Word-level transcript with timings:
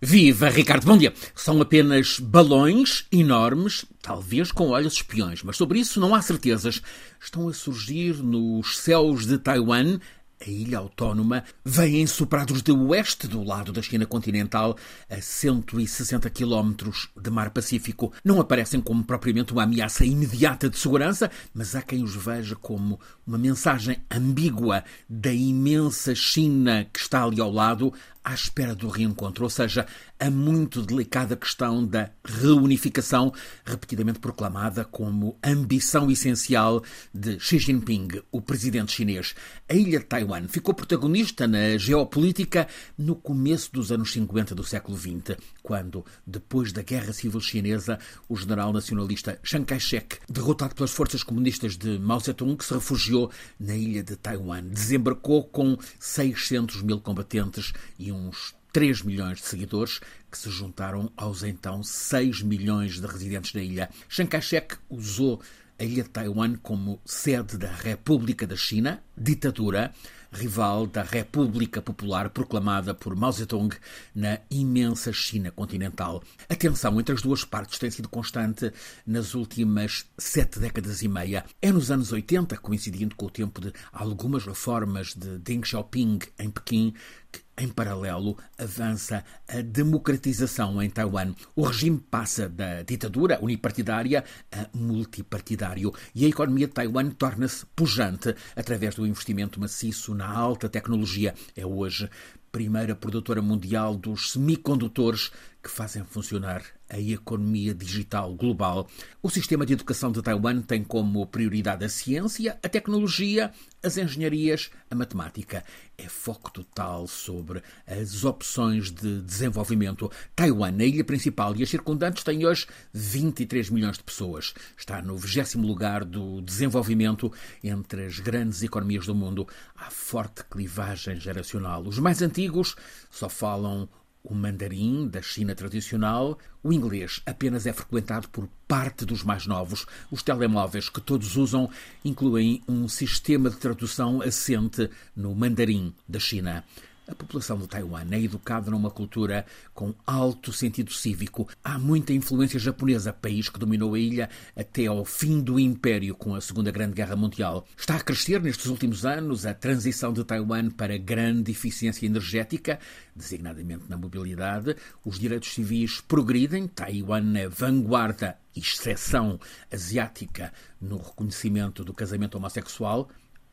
Viva, 0.00 0.50
Ricardo, 0.50 0.84
bom 0.84 0.98
dia. 0.98 1.14
São 1.34 1.58
apenas 1.62 2.18
balões 2.20 3.06
enormes, 3.10 3.86
talvez 4.02 4.52
com 4.52 4.68
olhos 4.68 4.92
espiões, 4.92 5.42
mas 5.42 5.56
sobre 5.56 5.78
isso 5.78 5.98
não 5.98 6.14
há 6.14 6.20
certezas. 6.20 6.82
Estão 7.18 7.48
a 7.48 7.54
surgir 7.54 8.14
nos 8.16 8.76
céus 8.76 9.24
de 9.24 9.38
Taiwan 9.38 9.98
a 10.40 10.50
ilha 10.50 10.78
autónoma, 10.78 11.44
vêm 11.64 12.06
soprados 12.06 12.62
de 12.62 12.70
oeste 12.70 13.26
do 13.26 13.42
lado 13.42 13.72
da 13.72 13.80
China 13.80 14.04
continental, 14.04 14.76
a 15.08 15.20
160 15.20 16.28
quilómetros 16.30 17.08
de 17.16 17.30
mar 17.30 17.50
Pacífico. 17.50 18.12
Não 18.24 18.40
aparecem 18.40 18.80
como 18.80 19.02
propriamente 19.02 19.52
uma 19.52 19.62
ameaça 19.62 20.04
imediata 20.04 20.68
de 20.68 20.78
segurança, 20.78 21.30
mas 21.54 21.74
há 21.74 21.80
quem 21.80 22.02
os 22.02 22.14
veja 22.14 22.54
como 22.54 23.00
uma 23.26 23.38
mensagem 23.38 23.98
ambígua 24.10 24.84
da 25.08 25.32
imensa 25.32 26.14
China 26.14 26.86
que 26.92 27.00
está 27.00 27.24
ali 27.24 27.40
ao 27.40 27.50
lado, 27.50 27.92
à 28.26 28.34
espera 28.34 28.74
do 28.74 28.88
reencontro, 28.88 29.44
ou 29.44 29.50
seja, 29.50 29.86
a 30.18 30.28
muito 30.28 30.82
delicada 30.82 31.36
questão 31.36 31.86
da 31.86 32.10
reunificação, 32.24 33.32
repetidamente 33.64 34.18
proclamada 34.18 34.84
como 34.84 35.38
ambição 35.44 36.10
essencial 36.10 36.82
de 37.14 37.38
Xi 37.38 37.60
Jinping, 37.60 38.08
o 38.32 38.42
presidente 38.42 38.90
chinês. 38.90 39.36
A 39.68 39.74
ilha 39.74 40.00
de 40.00 40.06
Taiwan 40.06 40.48
ficou 40.48 40.74
protagonista 40.74 41.46
na 41.46 41.78
geopolítica 41.78 42.66
no 42.98 43.14
começo 43.14 43.72
dos 43.72 43.92
anos 43.92 44.12
50 44.12 44.56
do 44.56 44.64
século 44.64 44.98
XX, 44.98 45.36
quando, 45.62 46.04
depois 46.26 46.72
da 46.72 46.82
Guerra 46.82 47.12
Civil 47.12 47.40
Chinesa, 47.40 47.96
o 48.28 48.36
general 48.36 48.72
nacionalista 48.72 49.38
Chiang 49.44 49.64
Kai-shek, 49.64 50.18
derrotado 50.28 50.74
pelas 50.74 50.90
forças 50.90 51.22
comunistas 51.22 51.76
de 51.76 51.96
Mao 52.00 52.18
Zedong, 52.18 52.60
se 52.60 52.74
refugiou 52.74 53.30
na 53.60 53.76
ilha 53.76 54.02
de 54.02 54.16
Taiwan, 54.16 54.64
desembarcou 54.64 55.44
com 55.44 55.78
600 56.00 56.82
mil 56.82 57.00
combatentes 57.00 57.72
e 57.96 58.10
um 58.10 58.15
uns 58.16 58.54
3 58.72 59.02
milhões 59.02 59.38
de 59.38 59.46
seguidores, 59.46 60.00
que 60.30 60.36
se 60.36 60.50
juntaram 60.50 61.10
aos 61.16 61.42
então 61.42 61.82
6 61.82 62.42
milhões 62.42 63.00
de 63.00 63.06
residentes 63.06 63.52
da 63.52 63.62
ilha. 63.62 63.88
Chiang 64.08 64.30
Kai-shek 64.30 64.76
usou 64.88 65.40
a 65.78 65.84
ilha 65.84 66.02
de 66.02 66.10
Taiwan 66.10 66.56
como 66.56 67.00
sede 67.04 67.56
da 67.58 67.70
República 67.70 68.46
da 68.46 68.56
China, 68.56 69.02
ditadura, 69.16 69.92
rival 70.32 70.86
da 70.86 71.02
República 71.02 71.80
Popular 71.80 72.30
proclamada 72.30 72.94
por 72.94 73.16
Mao 73.16 73.32
Zedong 73.32 73.74
na 74.14 74.38
imensa 74.50 75.12
China 75.12 75.50
continental. 75.50 76.22
A 76.48 76.54
tensão 76.54 77.00
entre 77.00 77.14
as 77.14 77.22
duas 77.22 77.44
partes 77.44 77.78
tem 77.78 77.90
sido 77.90 78.08
constante 78.08 78.72
nas 79.06 79.34
últimas 79.34 80.06
sete 80.18 80.58
décadas 80.58 81.02
e 81.02 81.08
meia. 81.08 81.44
É 81.60 81.72
nos 81.72 81.90
anos 81.90 82.12
80, 82.12 82.56
coincidindo 82.58 83.14
com 83.16 83.26
o 83.26 83.30
tempo 83.30 83.60
de 83.60 83.72
algumas 83.92 84.44
reformas 84.44 85.14
de 85.14 85.38
Deng 85.38 85.64
Xiaoping 85.64 86.18
em 86.38 86.50
Pequim, 86.50 86.94
que 87.32 87.40
em 87.58 87.68
paralelo, 87.68 88.36
avança 88.58 89.24
a 89.48 89.62
democratização 89.62 90.82
em 90.82 90.90
Taiwan. 90.90 91.34
O 91.54 91.62
regime 91.62 91.98
passa 91.98 92.48
da 92.48 92.82
ditadura 92.82 93.38
unipartidária 93.40 94.24
a 94.52 94.68
multipartidário 94.74 95.92
e 96.14 96.26
a 96.26 96.28
economia 96.28 96.66
de 96.66 96.74
Taiwan 96.74 97.10
torna-se 97.10 97.64
pujante 97.74 98.34
através 98.54 98.94
do 98.94 99.05
investimento 99.06 99.60
maciço 99.60 100.14
na 100.14 100.28
alta 100.28 100.68
tecnologia. 100.68 101.34
É 101.54 101.64
hoje 101.64 102.10
primeira 102.50 102.94
produtora 102.94 103.42
mundial 103.42 103.94
dos 103.94 104.32
semicondutores 104.32 105.30
que 105.66 105.70
fazem 105.72 106.04
funcionar 106.04 106.62
a 106.88 107.00
economia 107.00 107.74
digital 107.74 108.32
global. 108.36 108.88
O 109.20 109.28
sistema 109.28 109.66
de 109.66 109.72
educação 109.72 110.12
de 110.12 110.22
Taiwan 110.22 110.62
tem 110.62 110.84
como 110.84 111.26
prioridade 111.26 111.84
a 111.84 111.88
ciência, 111.88 112.56
a 112.62 112.68
tecnologia, 112.68 113.50
as 113.82 113.98
engenharias, 113.98 114.70
a 114.88 114.94
matemática. 114.94 115.64
É 115.98 116.08
foco 116.08 116.52
total 116.52 117.08
sobre 117.08 117.64
as 117.84 118.22
opções 118.22 118.92
de 118.92 119.20
desenvolvimento. 119.22 120.08
Taiwan, 120.36 120.76
a 120.78 120.84
ilha 120.84 121.02
principal 121.02 121.56
e 121.56 121.64
as 121.64 121.68
circundantes, 121.68 122.22
tem 122.22 122.46
hoje 122.46 122.68
23 122.92 123.68
milhões 123.70 123.98
de 123.98 124.04
pessoas. 124.04 124.54
Está 124.78 125.02
no 125.02 125.16
20 125.16 125.56
lugar 125.56 126.04
do 126.04 126.40
desenvolvimento 126.42 127.32
entre 127.64 128.04
as 128.04 128.20
grandes 128.20 128.62
economias 128.62 129.06
do 129.06 129.16
mundo. 129.16 129.48
Há 129.74 129.90
forte 129.90 130.44
clivagem 130.44 131.18
geracional. 131.18 131.82
Os 131.82 131.98
mais 131.98 132.22
antigos 132.22 132.76
só 133.10 133.28
falam 133.28 133.88
o 134.28 134.34
mandarim 134.34 135.08
da 135.08 135.22
China 135.22 135.54
tradicional, 135.54 136.38
o 136.62 136.72
inglês 136.72 137.22
apenas 137.24 137.64
é 137.66 137.72
frequentado 137.72 138.28
por 138.28 138.48
parte 138.66 139.04
dos 139.04 139.22
mais 139.22 139.46
novos. 139.46 139.86
Os 140.10 140.22
telemóveis 140.22 140.88
que 140.88 141.00
todos 141.00 141.36
usam 141.36 141.70
incluem 142.04 142.62
um 142.68 142.88
sistema 142.88 143.48
de 143.48 143.56
tradução 143.56 144.20
assente 144.20 144.90
no 145.14 145.34
mandarim 145.34 145.94
da 146.08 146.18
China. 146.18 146.64
A 147.08 147.14
população 147.14 147.56
de 147.56 147.68
Taiwan 147.68 148.04
é 148.10 148.20
educada 148.20 148.68
numa 148.68 148.90
cultura 148.90 149.46
com 149.72 149.94
alto 150.04 150.52
sentido 150.52 150.92
cívico. 150.92 151.48
Há 151.62 151.78
muita 151.78 152.12
influência 152.12 152.58
japonesa, 152.58 153.12
país 153.12 153.48
que 153.48 153.60
dominou 153.60 153.94
a 153.94 153.98
ilha 153.98 154.28
até 154.56 154.86
ao 154.86 155.04
fim 155.04 155.40
do 155.40 155.60
Império 155.60 156.16
com 156.16 156.34
a 156.34 156.40
Segunda 156.40 156.72
Grande 156.72 156.94
Guerra 156.94 157.14
Mundial. 157.14 157.64
Está 157.76 157.94
a 157.94 158.00
crescer 158.00 158.42
nestes 158.42 158.66
últimos 158.66 159.06
anos 159.06 159.46
a 159.46 159.54
transição 159.54 160.12
de 160.12 160.24
Taiwan 160.24 160.68
para 160.70 160.98
grande 160.98 161.52
eficiência 161.52 162.06
energética, 162.06 162.80
designadamente 163.14 163.84
na 163.88 163.96
mobilidade. 163.96 164.74
Os 165.04 165.16
direitos 165.16 165.54
civis 165.54 166.00
progridem. 166.00 166.66
Taiwan 166.66 167.36
é 167.36 167.48
vanguarda, 167.48 168.36
exceção 168.56 169.38
asiática, 169.72 170.52
no 170.80 170.96
reconhecimento 170.96 171.84
do 171.84 171.94
casamento 171.94 172.36
homossexual. 172.36 173.08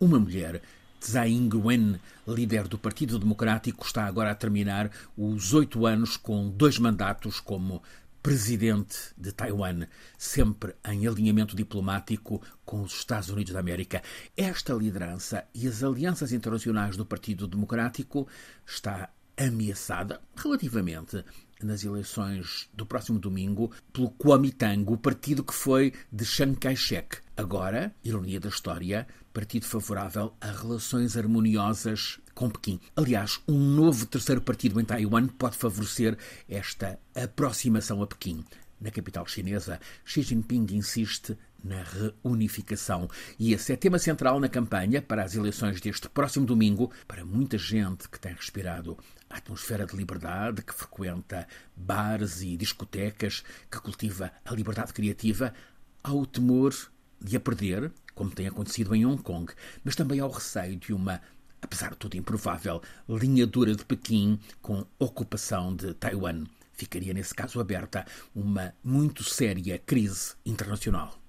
Uma 0.00 0.18
mulher 0.18 0.60
Tsai 1.00 1.30
Ing-wen, 1.30 2.00
líder 2.26 2.68
do 2.68 2.78
Partido 2.78 3.18
Democrático, 3.18 3.84
está 3.84 4.04
agora 4.06 4.30
a 4.30 4.34
terminar 4.34 4.90
os 5.16 5.54
oito 5.54 5.86
anos 5.86 6.16
com 6.16 6.48
dois 6.50 6.78
mandatos 6.78 7.40
como 7.40 7.82
presidente 8.22 8.96
de 9.16 9.30
Taiwan, 9.30 9.86
sempre 10.18 10.74
em 10.84 11.06
alinhamento 11.06 11.54
diplomático 11.54 12.42
com 12.64 12.82
os 12.82 12.92
Estados 12.92 13.30
Unidos 13.30 13.52
da 13.52 13.60
América. 13.60 14.02
Esta 14.36 14.74
liderança 14.74 15.44
e 15.54 15.68
as 15.68 15.84
alianças 15.84 16.32
internacionais 16.32 16.96
do 16.96 17.06
Partido 17.06 17.46
Democrático 17.46 18.26
está 18.66 19.10
ameaçada 19.36 20.20
relativamente 20.34 21.24
nas 21.62 21.84
eleições 21.84 22.68
do 22.74 22.84
próximo 22.84 23.18
domingo 23.18 23.70
pelo 23.92 24.10
Kuomintang, 24.10 24.84
o 24.88 24.96
partido 24.96 25.44
que 25.44 25.54
foi 25.54 25.92
de 26.10 26.24
Chiang 26.24 26.56
Kai-shek. 26.58 27.18
Agora, 27.36 27.94
ironia 28.02 28.40
da 28.40 28.48
história, 28.48 29.06
partido 29.30 29.66
favorável 29.66 30.32
a 30.40 30.50
relações 30.50 31.18
harmoniosas 31.18 32.18
com 32.34 32.48
Pequim. 32.48 32.80
Aliás, 32.96 33.38
um 33.46 33.58
novo 33.58 34.06
terceiro 34.06 34.40
partido 34.40 34.80
em 34.80 34.84
Taiwan 34.86 35.26
pode 35.26 35.58
favorecer 35.58 36.16
esta 36.48 36.98
aproximação 37.14 38.02
a 38.02 38.06
Pequim. 38.06 38.42
Na 38.80 38.90
capital 38.90 39.26
chinesa, 39.26 39.78
Xi 40.02 40.22
Jinping 40.22 40.66
insiste 40.70 41.36
na 41.62 41.82
reunificação. 41.82 43.06
E 43.38 43.52
esse 43.52 43.70
é 43.70 43.76
tema 43.76 43.98
central 43.98 44.40
na 44.40 44.48
campanha 44.48 45.02
para 45.02 45.22
as 45.22 45.34
eleições 45.34 45.78
deste 45.78 46.08
próximo 46.08 46.46
domingo, 46.46 46.90
para 47.06 47.22
muita 47.22 47.58
gente 47.58 48.08
que 48.08 48.18
tem 48.18 48.32
respirado 48.32 48.96
a 49.28 49.36
atmosfera 49.36 49.84
de 49.84 49.94
liberdade, 49.94 50.62
que 50.62 50.72
frequenta 50.72 51.46
bares 51.76 52.40
e 52.40 52.56
discotecas, 52.56 53.44
que 53.70 53.78
cultiva 53.78 54.32
a 54.42 54.54
liberdade 54.54 54.94
criativa, 54.94 55.52
ao 56.02 56.24
temor 56.24 56.72
de 57.20 57.36
a 57.36 57.40
perder, 57.40 57.92
como 58.14 58.30
tem 58.30 58.46
acontecido 58.46 58.94
em 58.94 59.04
Hong 59.06 59.22
Kong, 59.22 59.52
mas 59.84 59.96
também 59.96 60.20
ao 60.20 60.30
receio 60.30 60.76
de 60.76 60.92
uma 60.92 61.20
apesar 61.60 61.90
de 61.90 61.96
tudo 61.96 62.16
improvável, 62.16 62.80
linha 63.08 63.46
dura 63.46 63.74
de 63.74 63.84
Pequim 63.84 64.38
com 64.62 64.86
ocupação 64.98 65.74
de 65.74 65.94
Taiwan. 65.94 66.44
Ficaria, 66.72 67.14
nesse 67.14 67.34
caso, 67.34 67.58
aberta 67.58 68.06
uma 68.34 68.74
muito 68.84 69.24
séria 69.24 69.78
crise 69.78 70.34
internacional. 70.44 71.18